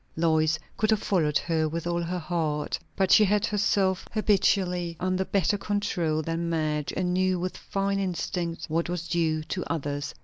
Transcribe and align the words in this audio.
Lois 0.15 0.57
could 0.77 0.89
have 0.89 0.97
followed 1.03 1.37
her 1.37 1.69
with 1.69 1.85
all 1.85 2.01
her 2.01 2.17
heart; 2.17 2.79
but 2.95 3.11
she 3.11 3.23
had 3.23 3.45
herself 3.45 4.07
habitually 4.13 4.97
under 4.99 5.23
better 5.23 5.59
control 5.59 6.23
than 6.23 6.49
Madge, 6.49 6.91
and 6.97 7.13
knew 7.13 7.39
with 7.39 7.55
fine 7.55 7.99
instinct 7.99 8.65
what 8.67 8.89
was 8.89 9.07
due 9.09 9.43
to 9.43 9.63
others. 9.71 10.15